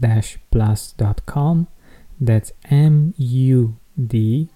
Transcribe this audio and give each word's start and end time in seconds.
mood-plus.com. 0.00 1.68
That's 2.20 2.52
M 2.70 3.14
U 3.16 3.76
D 3.96 4.48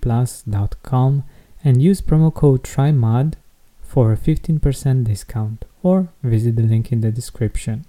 plus.com 0.00 1.24
and 1.64 1.82
use 1.82 2.00
promo 2.02 2.34
code 2.34 2.64
TRYMUD 2.64 3.34
for 3.80 4.12
a 4.12 4.16
15% 4.16 5.04
discount 5.04 5.64
or 5.82 6.08
visit 6.22 6.56
the 6.56 6.62
link 6.62 6.90
in 6.92 7.00
the 7.00 7.12
description. 7.12 7.84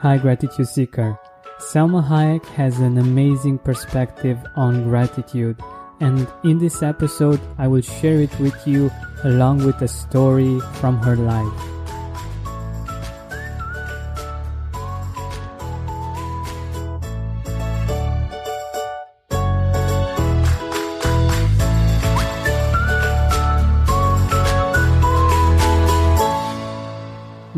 Hi 0.00 0.16
Gratitude 0.16 0.68
Seeker. 0.68 1.18
Salma 1.58 2.06
Hayek 2.06 2.46
has 2.46 2.78
an 2.78 2.98
amazing 2.98 3.58
perspective 3.58 4.38
on 4.54 4.84
gratitude 4.84 5.60
and 6.00 6.28
in 6.44 6.58
this 6.58 6.82
episode 6.82 7.40
I 7.58 7.66
will 7.66 7.82
share 7.82 8.20
it 8.20 8.38
with 8.38 8.66
you 8.66 8.90
along 9.24 9.66
with 9.66 9.82
a 9.82 9.88
story 9.88 10.60
from 10.74 10.98
her 10.98 11.16
life. 11.16 11.77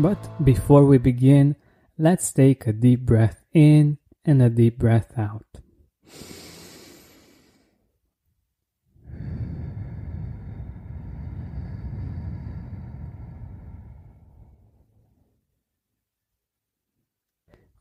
But 0.01 0.43
before 0.43 0.83
we 0.83 0.97
begin, 0.97 1.55
let's 1.95 2.33
take 2.33 2.65
a 2.65 2.73
deep 2.73 3.01
breath 3.01 3.43
in 3.53 3.99
and 4.25 4.41
a 4.41 4.49
deep 4.49 4.79
breath 4.79 5.13
out. 5.15 5.45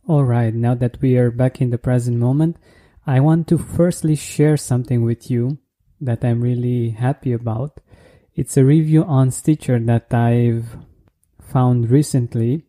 Alright, 0.07 0.53
now 0.53 0.75
that 0.75 1.01
we 1.01 1.17
are 1.17 1.31
back 1.31 1.63
in 1.63 1.71
the 1.71 1.79
present 1.79 2.19
moment, 2.19 2.59
I 3.07 3.21
want 3.21 3.49
to 3.49 3.57
firstly 3.57 4.15
share 4.15 4.59
something 4.59 5.05
with 5.05 5.31
you 5.31 5.57
that 6.03 6.23
I'm 6.23 6.43
really 6.43 6.91
happy 6.91 7.33
about. 7.33 7.81
It's 8.35 8.59
a 8.59 8.65
review 8.65 9.05
on 9.05 9.31
Stitcher 9.31 9.79
that 9.79 10.13
I've 10.13 10.77
found 11.51 11.91
recently 11.91 12.63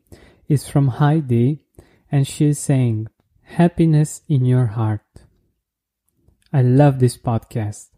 is 0.49 0.67
from 0.67 0.87
Heidi, 0.87 1.59
and 2.11 2.27
she 2.27 2.47
is 2.47 2.57
saying, 2.59 3.07
Happiness 3.43 4.21
in 4.27 4.43
your 4.43 4.67
heart. 4.67 5.05
I 6.51 6.63
love 6.63 6.99
this 6.99 7.17
podcast. 7.17 7.89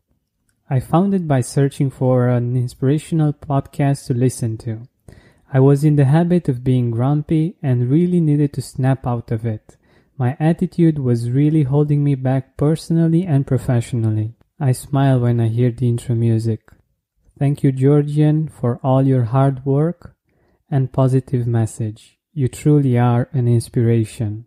I 0.70 0.80
found 0.80 1.14
it 1.14 1.28
by 1.28 1.42
searching 1.42 1.90
for 1.90 2.28
an 2.28 2.58
inspirational 2.58 3.34
podcast 3.34 4.08
to 4.08 4.14
listen 4.14 4.58
to. 4.60 4.82
I 5.54 5.60
was 5.60 5.84
in 5.84 5.96
the 5.96 6.06
habit 6.06 6.50
of 6.50 6.64
being 6.64 6.92
grumpy 6.92 7.56
and 7.64 7.90
really 7.90 8.20
needed 8.20 8.52
to 8.54 8.62
snap 8.62 9.08
out 9.08 9.32
of 9.32 9.46
it. 9.46 9.78
My 10.18 10.36
attitude 10.40 11.00
was 11.00 11.32
really 11.32 11.64
holding 11.64 12.04
me 12.04 12.16
back 12.16 12.58
personally 12.58 13.26
and 13.26 13.48
professionally. 13.48 14.34
I 14.60 14.74
smile 14.74 15.20
when 15.22 15.40
I 15.40 15.48
hear 15.48 15.72
the 15.72 15.88
intro 15.88 16.16
music. 16.16 16.62
Thank 17.40 17.64
you, 17.64 17.72
Georgian, 17.72 18.48
for 18.50 18.80
all 18.84 19.04
your 19.04 19.26
hard 19.26 19.66
work 19.66 20.13
and 20.74 20.92
positive 20.92 21.46
message. 21.46 22.18
You 22.34 22.48
truly 22.48 22.98
are 22.98 23.30
an 23.32 23.48
inspiration. 23.48 24.46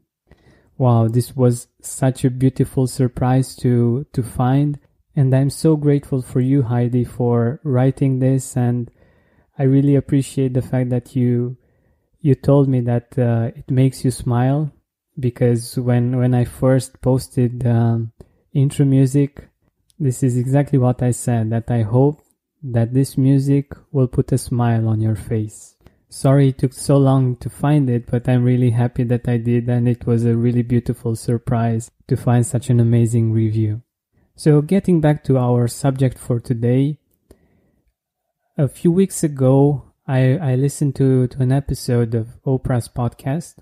Wow, 0.76 1.06
this 1.06 1.36
was 1.36 1.68
such 1.80 2.24
a 2.24 2.30
beautiful 2.30 2.88
surprise 2.88 3.54
to, 3.62 4.06
to 4.12 4.24
find. 4.24 4.80
And 5.14 5.32
I'm 5.32 5.50
so 5.50 5.76
grateful 5.76 6.22
for 6.22 6.40
you, 6.40 6.64
Heidi, 6.64 7.04
for 7.04 7.60
writing 7.62 8.18
this. 8.18 8.56
And 8.56 8.90
I 9.56 9.62
really 9.62 9.94
appreciate 9.94 10.52
the 10.54 10.62
fact 10.62 10.90
that 10.90 11.14
you, 11.14 11.58
you 12.20 12.34
told 12.34 12.68
me 12.68 12.80
that 12.80 13.16
uh, 13.16 13.52
it 13.54 13.70
makes 13.70 14.04
you 14.04 14.10
smile 14.10 14.72
because 15.20 15.78
when, 15.78 16.16
when 16.16 16.34
I 16.34 16.44
first 16.44 17.00
posted 17.02 17.64
um, 17.64 18.10
intro 18.52 18.84
music, 18.84 19.48
this 20.00 20.24
is 20.24 20.36
exactly 20.36 20.80
what 20.80 21.04
I 21.04 21.12
said, 21.12 21.50
that 21.50 21.70
I 21.70 21.82
hope 21.82 22.20
that 22.64 22.94
this 22.94 23.16
music 23.16 23.70
will 23.92 24.08
put 24.08 24.32
a 24.32 24.38
smile 24.38 24.88
on 24.88 25.00
your 25.00 25.14
face. 25.14 25.75
Sorry 26.08 26.48
it 26.48 26.58
took 26.58 26.72
so 26.72 26.96
long 26.96 27.36
to 27.36 27.50
find 27.50 27.90
it, 27.90 28.06
but 28.06 28.28
I'm 28.28 28.44
really 28.44 28.70
happy 28.70 29.02
that 29.04 29.28
I 29.28 29.38
did 29.38 29.68
and 29.68 29.88
it 29.88 30.06
was 30.06 30.24
a 30.24 30.36
really 30.36 30.62
beautiful 30.62 31.16
surprise 31.16 31.90
to 32.06 32.16
find 32.16 32.46
such 32.46 32.70
an 32.70 32.78
amazing 32.78 33.32
review. 33.32 33.82
So 34.36 34.62
getting 34.62 35.00
back 35.00 35.24
to 35.24 35.38
our 35.38 35.66
subject 35.66 36.18
for 36.18 36.38
today, 36.38 36.98
a 38.56 38.68
few 38.68 38.92
weeks 38.92 39.24
ago 39.24 39.92
I, 40.06 40.38
I 40.38 40.54
listened 40.54 40.94
to, 40.96 41.26
to 41.26 41.42
an 41.42 41.50
episode 41.50 42.14
of 42.14 42.40
Oprah's 42.44 42.88
podcast 42.88 43.56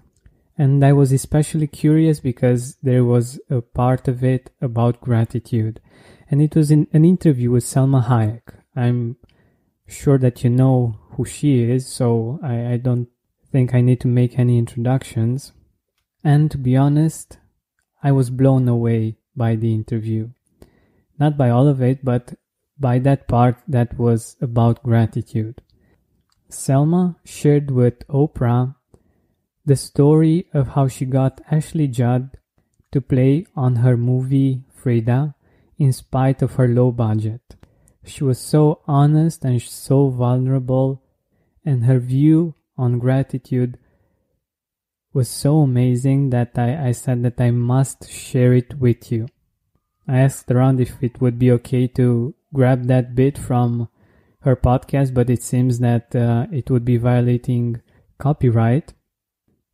and 0.58 0.84
I 0.84 0.92
was 0.92 1.12
especially 1.12 1.66
curious 1.66 2.20
because 2.20 2.76
there 2.82 3.04
was 3.04 3.40
a 3.48 3.62
part 3.62 4.06
of 4.06 4.22
it 4.22 4.50
about 4.60 5.00
gratitude 5.00 5.80
and 6.30 6.42
it 6.42 6.54
was 6.54 6.70
in 6.70 6.86
an 6.92 7.04
interview 7.04 7.50
with 7.50 7.64
Salma 7.64 8.06
Hayek. 8.06 8.54
I'm 8.76 9.16
sure 9.86 10.18
that 10.18 10.44
you 10.44 10.50
know 10.50 10.98
who 11.16 11.24
she 11.24 11.62
is, 11.62 11.86
so 11.86 12.38
I, 12.42 12.72
I 12.72 12.76
don't 12.76 13.08
think 13.50 13.74
I 13.74 13.80
need 13.80 14.00
to 14.00 14.08
make 14.08 14.38
any 14.38 14.58
introductions. 14.58 15.52
And 16.22 16.50
to 16.50 16.58
be 16.58 16.76
honest, 16.76 17.38
I 18.02 18.12
was 18.12 18.30
blown 18.30 18.68
away 18.68 19.18
by 19.36 19.56
the 19.56 19.72
interview. 19.72 20.30
Not 21.18 21.36
by 21.36 21.50
all 21.50 21.68
of 21.68 21.80
it, 21.80 22.04
but 22.04 22.34
by 22.78 22.98
that 23.00 23.28
part 23.28 23.56
that 23.68 23.98
was 23.98 24.36
about 24.40 24.82
gratitude. 24.82 25.62
Salma 26.50 27.16
shared 27.24 27.70
with 27.70 28.06
Oprah 28.08 28.74
the 29.64 29.76
story 29.76 30.46
of 30.52 30.68
how 30.68 30.88
she 30.88 31.04
got 31.04 31.40
Ashley 31.50 31.88
Judd 31.88 32.36
to 32.92 33.00
play 33.00 33.46
on 33.56 33.76
her 33.76 33.96
movie 33.96 34.62
Frida 34.74 35.34
in 35.78 35.92
spite 35.92 36.42
of 36.42 36.54
her 36.54 36.68
low 36.68 36.92
budget. 36.92 37.56
She 38.04 38.24
was 38.24 38.38
so 38.38 38.82
honest 38.86 39.44
and 39.44 39.60
so 39.62 40.10
vulnerable 40.10 41.02
and 41.64 41.84
her 41.84 41.98
view 41.98 42.54
on 42.76 42.98
gratitude 42.98 43.78
was 45.12 45.28
so 45.28 45.60
amazing 45.60 46.30
that 46.30 46.58
I, 46.58 46.88
I 46.88 46.92
said 46.92 47.22
that 47.22 47.40
I 47.40 47.50
must 47.52 48.10
share 48.10 48.52
it 48.52 48.78
with 48.78 49.12
you. 49.12 49.28
I 50.06 50.18
asked 50.18 50.50
around 50.50 50.80
if 50.80 51.02
it 51.02 51.20
would 51.20 51.38
be 51.38 51.50
okay 51.52 51.86
to 51.88 52.34
grab 52.52 52.86
that 52.88 53.14
bit 53.14 53.38
from 53.38 53.88
her 54.40 54.56
podcast, 54.56 55.14
but 55.14 55.30
it 55.30 55.42
seems 55.42 55.78
that 55.78 56.14
uh, 56.14 56.46
it 56.52 56.68
would 56.68 56.84
be 56.84 56.98
violating 56.98 57.80
copyright. 58.18 58.92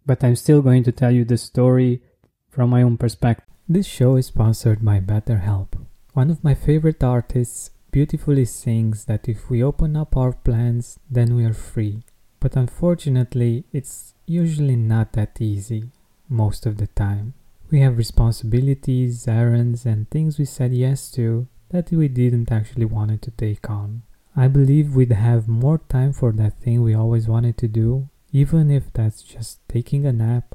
But 0.06 0.22
I'm 0.22 0.36
still 0.36 0.62
going 0.62 0.84
to 0.84 0.92
tell 0.92 1.10
you 1.10 1.24
the 1.24 1.36
story 1.36 2.02
from 2.48 2.70
my 2.70 2.82
own 2.82 2.96
perspective. 2.96 3.46
This 3.68 3.86
show 3.86 4.16
is 4.16 4.26
sponsored 4.26 4.84
by 4.84 5.00
BetterHelp. 5.00 5.86
One 6.12 6.30
of 6.30 6.44
my 6.44 6.54
favorite 6.54 7.02
artists 7.02 7.70
beautifully 7.90 8.44
sings 8.44 9.04
that 9.06 9.28
if 9.28 9.50
we 9.50 9.62
open 9.62 9.96
up 9.96 10.16
our 10.16 10.32
plans, 10.32 10.98
then 11.10 11.34
we 11.34 11.44
are 11.44 11.54
free. 11.54 12.02
But 12.40 12.56
unfortunately, 12.56 13.64
it's 13.72 14.14
usually 14.26 14.76
not 14.76 15.12
that 15.12 15.40
easy 15.40 15.90
most 16.28 16.66
of 16.66 16.78
the 16.78 16.86
time. 16.86 17.34
We 17.70 17.80
have 17.80 17.98
responsibilities, 17.98 19.28
errands, 19.28 19.86
and 19.86 20.10
things 20.10 20.38
we 20.38 20.44
said 20.44 20.72
yes 20.72 21.10
to 21.12 21.46
that 21.70 21.90
we 21.90 22.08
didn't 22.08 22.50
actually 22.50 22.86
wanted 22.86 23.22
to 23.22 23.30
take 23.30 23.68
on. 23.70 24.02
I 24.34 24.48
believe 24.48 24.94
we'd 24.94 25.12
have 25.12 25.48
more 25.48 25.78
time 25.88 26.12
for 26.12 26.32
that 26.32 26.60
thing 26.60 26.82
we 26.82 26.94
always 26.94 27.28
wanted 27.28 27.58
to 27.58 27.68
do, 27.68 28.08
even 28.32 28.70
if 28.70 28.92
that's 28.92 29.22
just 29.22 29.60
taking 29.68 30.06
a 30.06 30.12
nap, 30.12 30.54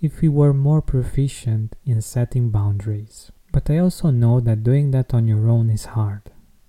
if 0.00 0.20
we 0.20 0.28
were 0.28 0.52
more 0.52 0.82
proficient 0.82 1.74
in 1.84 2.02
setting 2.02 2.50
boundaries. 2.50 3.32
But 3.52 3.70
I 3.70 3.78
also 3.78 4.10
know 4.10 4.40
that 4.40 4.64
doing 4.64 4.90
that 4.90 5.14
on 5.14 5.26
your 5.26 5.48
own 5.48 5.70
is 5.70 5.86
hard. 5.86 6.30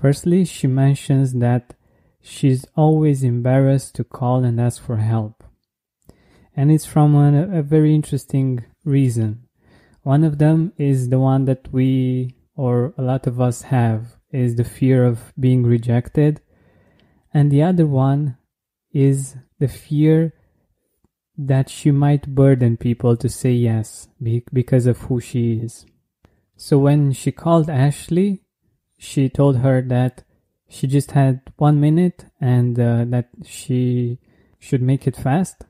Firstly, 0.00 0.44
she 0.44 0.66
mentions 0.66 1.34
that 1.34 1.74
she's 2.20 2.64
always 2.74 3.22
embarrassed 3.22 3.94
to 3.96 4.04
call 4.04 4.44
and 4.44 4.60
ask 4.60 4.82
for 4.82 4.96
help. 4.96 5.44
And 6.56 6.70
it's 6.70 6.86
from 6.86 7.14
a, 7.14 7.58
a 7.58 7.62
very 7.62 7.94
interesting 7.94 8.64
reason. 8.84 9.46
One 10.02 10.22
of 10.24 10.38
them 10.38 10.72
is 10.76 11.08
the 11.08 11.18
one 11.18 11.46
that 11.46 11.72
we, 11.72 12.36
or 12.54 12.94
a 12.98 13.02
lot 13.02 13.26
of 13.26 13.40
us 13.40 13.62
have, 13.62 14.16
is 14.30 14.56
the 14.56 14.64
fear 14.64 15.04
of 15.04 15.32
being 15.38 15.62
rejected. 15.62 16.40
And 17.32 17.50
the 17.50 17.62
other 17.62 17.86
one 17.86 18.36
is 18.92 19.36
the 19.58 19.68
fear 19.68 20.34
that 21.36 21.68
she 21.68 21.90
might 21.90 22.34
burden 22.34 22.76
people 22.76 23.16
to 23.16 23.28
say 23.28 23.52
yes 23.52 24.08
because 24.52 24.86
of 24.86 24.98
who 25.02 25.20
she 25.20 25.54
is. 25.54 25.86
So 26.56 26.78
when 26.78 27.12
she 27.12 27.32
called 27.32 27.68
Ashley, 27.68 28.43
she 28.98 29.28
told 29.28 29.58
her 29.58 29.82
that 29.82 30.24
she 30.68 30.86
just 30.86 31.12
had 31.12 31.40
one 31.56 31.80
minute 31.80 32.26
and 32.40 32.78
uh, 32.78 33.04
that 33.06 33.28
she 33.44 34.18
should 34.58 34.82
make 34.82 35.06
it 35.06 35.16
fast. 35.16 35.64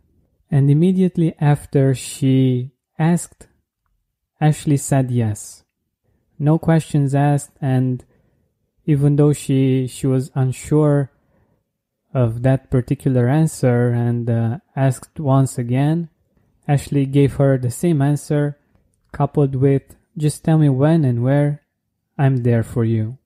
And 0.50 0.70
immediately 0.70 1.34
after 1.40 1.94
she 1.94 2.70
asked, 2.98 3.48
Ashley 4.40 4.76
said 4.76 5.10
yes. 5.10 5.64
No 6.38 6.58
questions 6.58 7.14
asked, 7.14 7.52
and 7.60 8.04
even 8.86 9.16
though 9.16 9.32
she 9.32 9.86
she 9.86 10.06
was 10.06 10.30
unsure 10.34 11.10
of 12.12 12.42
that 12.42 12.70
particular 12.70 13.28
answer 13.28 13.88
and 13.90 14.28
uh, 14.28 14.58
asked 14.76 15.18
once 15.18 15.58
again, 15.58 16.08
Ashley 16.68 17.06
gave 17.06 17.34
her 17.34 17.58
the 17.58 17.70
same 17.70 18.00
answer, 18.00 18.58
coupled 19.12 19.54
with 19.56 19.96
just 20.16 20.44
tell 20.44 20.58
me 20.58 20.68
when 20.68 21.04
and 21.04 21.22
where 21.22 21.63
I'm 22.16 22.38
there 22.38 22.62
for 22.62 22.84
you 22.84 23.18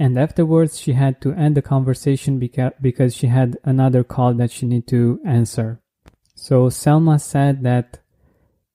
and 0.00 0.18
afterwards 0.18 0.80
she 0.80 0.94
had 0.94 1.20
to 1.20 1.34
end 1.34 1.54
the 1.54 1.60
conversation 1.60 2.40
beca- 2.40 2.72
because 2.80 3.14
she 3.14 3.26
had 3.26 3.58
another 3.64 4.02
call 4.02 4.32
that 4.32 4.50
she 4.50 4.64
needed 4.64 4.88
to 4.88 5.20
answer. 5.26 5.78
So 6.34 6.70
Salma 6.70 7.20
said 7.20 7.62
that 7.64 8.00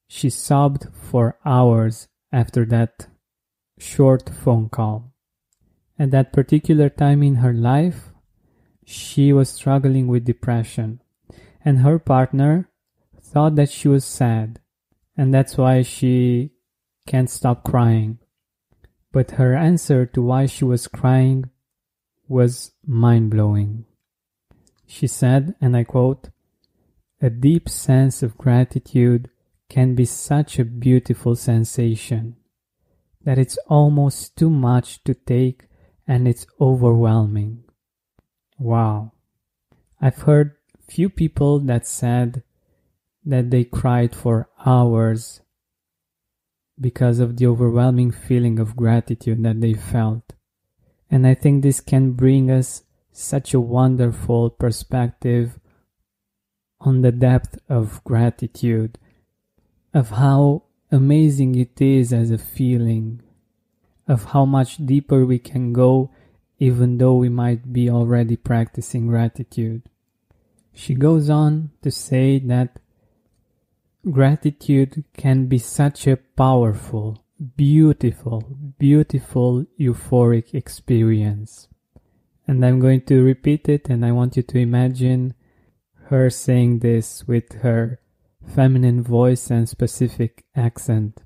she 0.07 0.29
sobbed 0.29 0.85
for 0.93 1.39
hours 1.43 2.07
after 2.31 2.63
that 2.65 3.07
short 3.79 4.29
phone 4.29 4.69
call. 4.69 5.13
At 5.97 6.11
that 6.11 6.31
particular 6.31 6.89
time 6.89 7.23
in 7.23 7.35
her 7.37 7.53
life, 7.53 8.11
she 8.85 9.33
was 9.33 9.49
struggling 9.49 10.07
with 10.07 10.25
depression, 10.25 11.01
and 11.63 11.79
her 11.79 11.97
partner 11.97 12.69
thought 13.19 13.55
that 13.55 13.71
she 13.71 13.87
was 13.87 14.05
sad, 14.05 14.59
and 15.17 15.33
that's 15.33 15.57
why 15.57 15.81
she 15.81 16.51
can't 17.07 17.31
stop 17.31 17.63
crying. 17.63 18.19
But 19.15 19.39
her 19.39 19.55
answer 19.55 20.05
to 20.07 20.21
why 20.21 20.45
she 20.45 20.65
was 20.65 20.89
crying 20.89 21.49
was 22.27 22.73
mind 22.85 23.31
blowing. 23.31 23.85
She 24.87 25.07
said, 25.07 25.55
and 25.61 25.77
I 25.77 25.85
quote, 25.85 26.31
A 27.21 27.29
deep 27.29 27.69
sense 27.69 28.21
of 28.21 28.37
gratitude 28.37 29.29
can 29.69 29.95
be 29.95 30.03
such 30.03 30.59
a 30.59 30.65
beautiful 30.65 31.37
sensation 31.37 32.35
that 33.23 33.37
it's 33.37 33.57
almost 33.69 34.35
too 34.35 34.49
much 34.49 35.01
to 35.05 35.13
take 35.13 35.69
and 36.05 36.27
it's 36.27 36.45
overwhelming. 36.59 37.63
Wow. 38.59 39.13
I've 40.01 40.23
heard 40.23 40.57
few 40.89 41.09
people 41.09 41.59
that 41.61 41.87
said 41.87 42.43
that 43.23 43.49
they 43.49 43.63
cried 43.63 44.13
for 44.13 44.49
hours 44.65 45.39
because 46.79 47.19
of 47.19 47.37
the 47.37 47.47
overwhelming 47.47 48.11
feeling 48.11 48.59
of 48.59 48.75
gratitude 48.75 49.43
that 49.43 49.61
they 49.61 49.73
felt. 49.73 50.33
And 51.09 51.25
I 51.25 51.33
think 51.33 51.61
this 51.63 51.79
can 51.79 52.11
bring 52.11 52.51
us 52.51 52.83
such 53.11 53.53
a 53.53 53.59
wonderful 53.59 54.49
perspective 54.49 55.59
on 56.81 57.01
the 57.01 57.11
depth 57.11 57.57
of 57.69 58.03
gratitude, 58.03 58.97
of 59.93 60.09
how 60.11 60.63
amazing 60.91 61.55
it 61.55 61.81
is 61.81 62.11
as 62.11 62.31
a 62.31 62.37
feeling, 62.37 63.21
of 64.07 64.25
how 64.25 64.45
much 64.45 64.85
deeper 64.85 65.25
we 65.25 65.39
can 65.39 65.73
go 65.73 66.11
even 66.59 66.97
though 66.97 67.15
we 67.15 67.29
might 67.29 67.73
be 67.73 67.89
already 67.89 68.35
practicing 68.35 69.07
gratitude. 69.07 69.83
She 70.73 70.93
goes 70.93 71.29
on 71.29 71.71
to 71.81 71.91
say 71.91 72.39
that 72.39 72.79
gratitude 74.09 75.03
can 75.17 75.47
be 75.47 75.57
such 75.57 76.07
a 76.07 76.17
powerful, 76.17 77.23
beautiful, 77.57 78.43
beautiful 78.77 79.65
euphoric 79.79 80.53
experience. 80.53 81.67
And 82.47 82.63
I'm 82.63 82.79
going 82.79 83.01
to 83.05 83.23
repeat 83.23 83.67
it 83.67 83.89
and 83.89 84.05
I 84.05 84.11
want 84.11 84.37
you 84.37 84.43
to 84.43 84.59
imagine 84.59 85.33
her 86.09 86.29
saying 86.29 86.79
this 86.79 87.27
with 87.27 87.61
her 87.61 87.99
feminine 88.47 89.01
voice 89.01 89.49
and 89.49 89.67
specific 89.67 90.45
accent. 90.55 91.23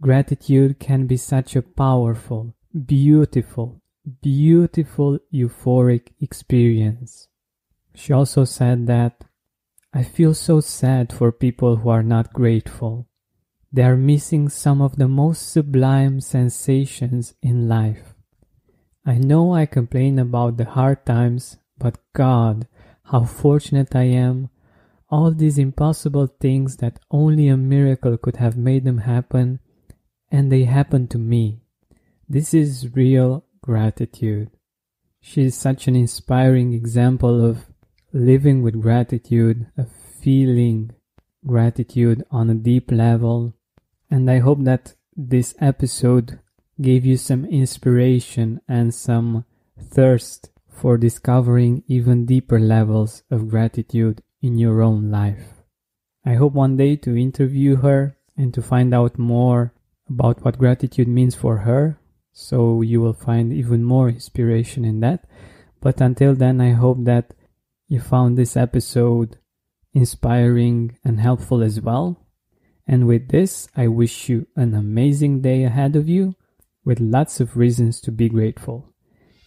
Gratitude 0.00 0.78
can 0.78 1.06
be 1.06 1.18
such 1.18 1.54
a 1.54 1.62
powerful, 1.62 2.54
beautiful, 2.86 3.82
beautiful 4.22 5.18
euphoric 5.32 6.08
experience. 6.20 7.28
She 7.94 8.14
also 8.14 8.44
said 8.44 8.86
that 8.86 9.24
I 9.92 10.04
feel 10.04 10.34
so 10.34 10.60
sad 10.60 11.12
for 11.12 11.32
people 11.32 11.76
who 11.76 11.88
are 11.88 12.02
not 12.02 12.32
grateful. 12.32 13.08
They 13.72 13.82
are 13.82 13.96
missing 13.96 14.48
some 14.48 14.80
of 14.80 14.96
the 14.96 15.08
most 15.08 15.50
sublime 15.50 16.20
sensations 16.20 17.34
in 17.42 17.68
life. 17.68 18.14
I 19.04 19.18
know 19.18 19.52
I 19.54 19.66
complain 19.66 20.18
about 20.18 20.56
the 20.56 20.64
hard 20.64 21.04
times, 21.04 21.56
but 21.76 21.98
God, 22.12 22.68
how 23.04 23.24
fortunate 23.24 23.96
I 23.96 24.04
am. 24.04 24.50
All 25.08 25.32
these 25.32 25.58
impossible 25.58 26.28
things 26.28 26.76
that 26.76 27.00
only 27.10 27.48
a 27.48 27.56
miracle 27.56 28.16
could 28.16 28.36
have 28.36 28.56
made 28.56 28.84
them 28.84 28.98
happen, 28.98 29.58
and 30.30 30.52
they 30.52 30.64
happened 30.64 31.10
to 31.10 31.18
me. 31.18 31.62
This 32.28 32.54
is 32.54 32.94
real 32.94 33.44
gratitude. 33.60 34.50
She 35.20 35.42
is 35.42 35.56
such 35.56 35.88
an 35.88 35.96
inspiring 35.96 36.72
example 36.74 37.44
of 37.44 37.69
living 38.12 38.62
with 38.62 38.80
gratitude, 38.80 39.66
of 39.76 39.90
feeling 39.90 40.92
gratitude 41.46 42.24
on 42.30 42.50
a 42.50 42.54
deep 42.54 42.90
level. 42.90 43.54
And 44.10 44.30
I 44.30 44.38
hope 44.38 44.64
that 44.64 44.94
this 45.16 45.54
episode 45.60 46.40
gave 46.80 47.04
you 47.04 47.16
some 47.16 47.44
inspiration 47.44 48.60
and 48.68 48.94
some 48.94 49.44
thirst 49.78 50.50
for 50.68 50.96
discovering 50.96 51.82
even 51.86 52.26
deeper 52.26 52.58
levels 52.58 53.22
of 53.30 53.48
gratitude 53.48 54.22
in 54.40 54.58
your 54.58 54.80
own 54.80 55.10
life. 55.10 55.62
I 56.24 56.34
hope 56.34 56.54
one 56.54 56.76
day 56.76 56.96
to 56.96 57.16
interview 57.16 57.76
her 57.76 58.16
and 58.36 58.52
to 58.54 58.62
find 58.62 58.94
out 58.94 59.18
more 59.18 59.74
about 60.08 60.42
what 60.44 60.58
gratitude 60.58 61.08
means 61.08 61.34
for 61.34 61.58
her. 61.58 61.98
So 62.32 62.82
you 62.82 63.00
will 63.00 63.14
find 63.14 63.52
even 63.52 63.84
more 63.84 64.08
inspiration 64.08 64.84
in 64.84 65.00
that. 65.00 65.26
But 65.80 66.00
until 66.00 66.34
then, 66.34 66.60
I 66.60 66.72
hope 66.72 67.04
that 67.04 67.34
you 67.90 68.00
found 68.00 68.38
this 68.38 68.56
episode 68.56 69.36
inspiring 69.92 70.96
and 71.04 71.18
helpful 71.18 71.60
as 71.60 71.80
well. 71.80 72.24
And 72.86 73.08
with 73.08 73.28
this, 73.30 73.66
I 73.76 73.88
wish 73.88 74.28
you 74.28 74.46
an 74.54 74.74
amazing 74.74 75.40
day 75.42 75.64
ahead 75.64 75.96
of 75.96 76.08
you 76.08 76.36
with 76.84 77.00
lots 77.00 77.40
of 77.40 77.56
reasons 77.56 78.00
to 78.02 78.12
be 78.12 78.28
grateful. 78.28 78.94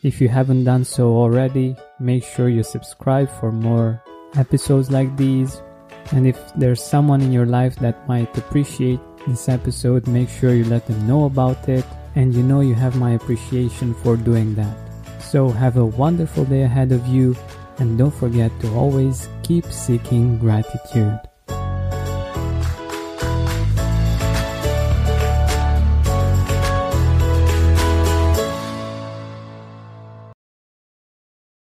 If 0.03 0.19
you 0.19 0.27
haven't 0.27 0.65
done 0.65 0.83
so 0.83 1.15
already, 1.15 1.77
make 2.01 2.25
sure 2.25 2.50
you 2.50 2.63
subscribe 2.63 3.29
for 3.39 3.53
more 3.53 4.03
episodes 4.35 4.91
like 4.91 5.15
these. 5.15 5.62
And 6.12 6.27
if 6.27 6.38
there's 6.55 6.83
someone 6.83 7.21
in 7.21 7.31
your 7.31 7.45
life 7.45 7.77
that 7.77 8.09
might 8.09 8.38
appreciate 8.38 9.00
this 9.25 9.47
episode, 9.47 10.05
make 10.05 10.27
sure 10.27 10.53
you 10.53 10.65
let 10.65 10.85
them 10.85 11.07
know 11.07 11.23
about 11.23 11.69
it. 11.69 11.85
And 12.15 12.33
you 12.33 12.43
know 12.43 12.59
you 12.59 12.75
have 12.75 12.97
my 12.97 13.12
appreciation 13.12 13.93
for 13.93 14.17
doing 14.17 14.53
that. 14.55 14.77
So 15.21 15.47
have 15.47 15.77
a 15.77 15.85
wonderful 15.85 16.43
day 16.43 16.63
ahead 16.63 16.91
of 16.91 17.07
you 17.07 17.38
and 17.80 17.98
don't 17.98 18.13
forget 18.13 18.51
to 18.62 18.74
always 18.74 19.27
keep 19.44 19.65
seeking 19.65 20.38
gratitude. 20.38 21.20